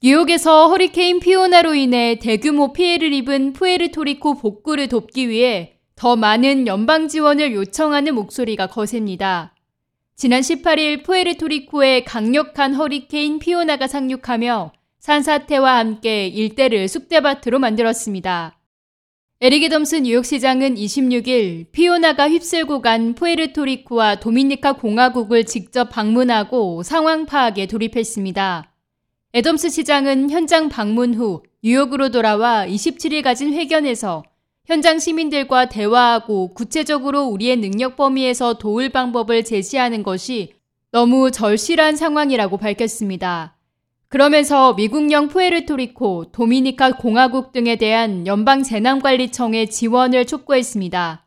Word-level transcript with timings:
뉴욕에서 0.00 0.68
허리케인 0.68 1.18
피오나로 1.18 1.74
인해 1.74 2.20
대규모 2.20 2.72
피해를 2.72 3.12
입은 3.12 3.52
푸에르토리코 3.52 4.36
복구를 4.36 4.86
돕기 4.86 5.28
위해 5.28 5.80
더 5.96 6.14
많은 6.14 6.68
연방 6.68 7.08
지원을 7.08 7.52
요청하는 7.52 8.14
목소리가 8.14 8.68
거셉니다. 8.68 9.56
지난 10.14 10.40
18일 10.40 11.02
푸에르토리코에 11.02 12.04
강력한 12.04 12.74
허리케인 12.74 13.40
피오나가 13.40 13.88
상륙하며 13.88 14.70
산사태와 15.00 15.78
함께 15.78 16.28
일대를 16.28 16.86
쑥대밭으로 16.86 17.58
만들었습니다. 17.58 18.56
에릭 19.40 19.68
애덤스 19.68 19.96
뉴욕시장은 19.96 20.76
26일 20.76 21.72
피오나가 21.72 22.28
휩쓸고 22.28 22.82
간 22.82 23.16
푸에르토리코와 23.16 24.20
도미니카 24.20 24.74
공화국을 24.74 25.44
직접 25.44 25.90
방문하고 25.90 26.84
상황 26.84 27.26
파악에 27.26 27.66
돌입했습니다. 27.66 28.67
애덤스 29.38 29.70
시장은 29.70 30.30
현장 30.30 30.68
방문 30.68 31.14
후 31.14 31.44
뉴욕으로 31.62 32.08
돌아와 32.08 32.66
27일 32.66 33.22
가진 33.22 33.54
회견에서 33.54 34.24
현장 34.66 34.98
시민들과 34.98 35.68
대화하고 35.68 36.54
구체적으로 36.54 37.22
우리의 37.26 37.58
능력 37.58 37.94
범위에서 37.94 38.54
도울 38.54 38.88
방법을 38.88 39.44
제시하는 39.44 40.02
것이 40.02 40.54
너무 40.90 41.30
절실한 41.30 41.94
상황이라고 41.94 42.56
밝혔습니다. 42.56 43.56
그러면서 44.08 44.74
미국령 44.74 45.28
푸에르토리코, 45.28 46.32
도미니카 46.32 46.96
공화국 46.96 47.52
등에 47.52 47.76
대한 47.76 48.26
연방재난관리청의 48.26 49.70
지원을 49.70 50.24
촉구했습니다. 50.24 51.24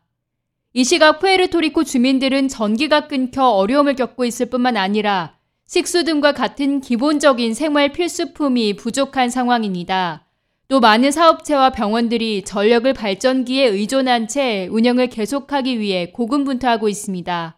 이 0.74 0.84
시각 0.84 1.18
푸에르토리코 1.18 1.84
주민들은 1.84 2.48
전기가 2.48 3.08
끊겨 3.08 3.48
어려움을 3.52 3.94
겪고 3.94 4.26
있을 4.26 4.50
뿐만 4.50 4.76
아니라 4.76 5.38
식수 5.72 6.04
등과 6.04 6.32
같은 6.32 6.82
기본적인 6.82 7.54
생활 7.54 7.94
필수품이 7.94 8.76
부족한 8.76 9.30
상황입니다. 9.30 10.26
또 10.68 10.80
많은 10.80 11.10
사업체와 11.10 11.70
병원들이 11.70 12.44
전력을 12.44 12.92
발전기에 12.92 13.68
의존한 13.68 14.28
채 14.28 14.68
운영을 14.70 15.06
계속하기 15.06 15.80
위해 15.80 16.10
고군분투하고 16.12 16.90
있습니다. 16.90 17.56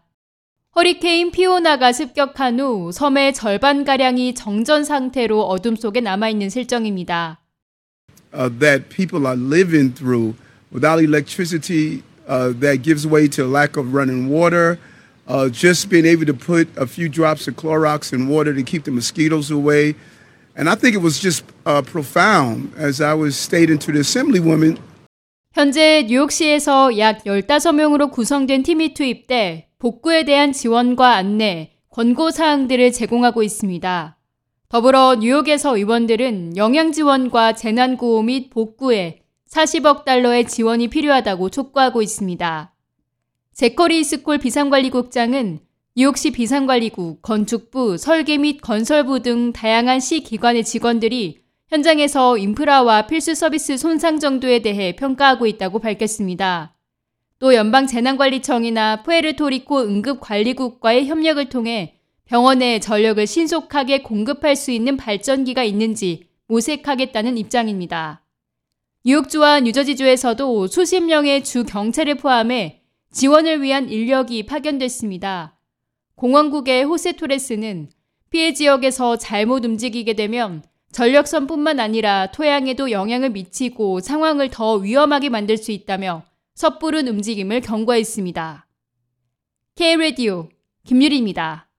허리케인 0.77 1.31
피오나가 1.31 1.91
습격한 1.91 2.61
후 2.61 2.93
섬의 2.93 3.33
절반가량이 3.33 4.33
정전 4.33 4.85
상태로 4.85 5.41
어둠 5.41 5.75
속에 5.75 5.99
남아있는 5.99 6.49
실정입니다. 6.49 7.41
Uh, 8.33 8.49
that 8.59 8.87
people 8.87 9.27
are 9.27 9.37
living 9.37 9.93
through 9.93 10.35
without 10.71 11.03
electricity 11.03 12.01
uh, 12.29 12.57
that 12.61 12.81
gives 12.81 13.05
way 13.05 13.27
to 13.27 13.43
lack 13.43 13.75
of 13.75 13.93
running 13.93 14.31
water. 14.31 14.77
Uh, 15.27 15.49
just 15.49 15.89
being 15.89 16.05
able 16.05 16.25
to 16.25 16.33
put 16.33 16.67
a 16.77 16.85
few 16.85 17.09
drops 17.09 17.47
of 17.47 17.55
Clorox 17.55 18.13
in 18.13 18.27
water 18.27 18.53
to 18.53 18.61
keep 18.61 18.83
the 18.83 18.91
mosquitoes 18.91 19.49
away. 19.49 19.95
And 20.55 20.69
I 20.69 20.75
think 20.75 20.95
it 20.95 21.01
was 21.01 21.19
just 21.19 21.43
uh, 21.65 21.81
profound 21.81 22.71
as 22.77 23.01
I 23.01 23.13
was 23.13 23.35
stating 23.35 23.79
to 23.79 23.91
the 23.91 23.99
assemblywoman. 23.99 24.77
현재 25.53 26.03
뉴욕시에서 26.07 26.97
약 26.97 27.23
15명으로 27.23 28.11
구성된 28.11 28.63
팀이 28.63 28.93
투입돼 28.93 29.69
복구에 29.79 30.25
대한 30.25 30.51
지원과 30.51 31.15
안내, 31.15 31.71
권고 31.89 32.29
사항들을 32.29 32.91
제공하고 32.91 33.41
있습니다. 33.41 34.17
더불어 34.67 35.15
뉴욕에서 35.15 35.77
의원들은 35.77 36.57
영양 36.57 36.91
지원과 36.91 37.53
재난 37.53 37.95
구호 37.95 38.21
및 38.23 38.49
복구에 38.49 39.21
40억 39.49 40.03
달러의 40.03 40.47
지원이 40.47 40.89
필요하다고 40.89 41.49
촉구하고 41.49 42.01
있습니다. 42.01 42.74
제커리 43.55 44.03
스콜 44.03 44.39
비상관리국장은 44.39 45.59
뉴욕시 45.95 46.31
비상관리국, 46.31 47.21
건축부, 47.21 47.97
설계 47.97 48.37
및 48.37 48.57
건설부 48.57 49.21
등 49.21 49.53
다양한 49.53 50.01
시 50.01 50.19
기관의 50.19 50.65
직원들이 50.65 51.39
현장에서 51.69 52.37
인프라와 52.37 53.07
필수 53.07 53.33
서비스 53.33 53.77
손상 53.77 54.19
정도에 54.19 54.59
대해 54.59 54.93
평가하고 54.97 55.47
있다고 55.47 55.79
밝혔습니다. 55.79 56.75
또 57.39 57.55
연방재난관리청이나 57.55 59.03
푸에르토리코 59.03 59.83
응급관리국과의 59.83 61.07
협력을 61.07 61.47
통해 61.47 61.95
병원에 62.25 62.81
전력을 62.81 63.25
신속하게 63.25 64.01
공급할 64.01 64.57
수 64.57 64.71
있는 64.71 64.97
발전기가 64.97 65.63
있는지 65.63 66.27
모색하겠다는 66.47 67.37
입장입니다. 67.37 68.21
뉴욕주와 69.05 69.61
뉴저지주에서도 69.61 70.67
수십 70.67 70.99
명의 70.99 71.41
주 71.41 71.63
경찰을 71.63 72.15
포함해 72.15 72.81
지원을 73.15 73.61
위한 73.61 73.87
인력이 73.87 74.45
파견됐습니다. 74.45 75.57
공원국의 76.15 76.83
호세 76.83 77.13
토레스는 77.13 77.89
피해 78.29 78.51
지역에서 78.51 79.15
잘못 79.15 79.63
움직이게 79.63 80.15
되면 80.15 80.61
전력선뿐만 80.91 81.79
아니라 81.79 82.31
토양에도 82.33 82.91
영향을 82.91 83.29
미치고 83.29 84.01
상황을 84.01 84.49
더 84.49 84.73
위험하게 84.75 85.29
만들 85.29 85.55
수 85.55 85.71
있다며 85.71 86.23
섣부른 86.55 87.07
움직임을 87.07 87.61
경고했습니다. 87.61 88.67
K-Radio 89.75 90.49
김유리입니다. 90.83 91.69